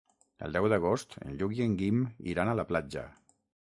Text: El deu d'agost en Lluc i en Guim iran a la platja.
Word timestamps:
El 0.47 0.55
deu 0.57 0.67
d'agost 0.73 1.13
en 1.27 1.37
Lluc 1.43 1.55
i 1.59 1.63
en 1.69 1.79
Guim 1.85 2.03
iran 2.35 2.53
a 2.57 2.61
la 2.63 2.71
platja. 2.75 3.09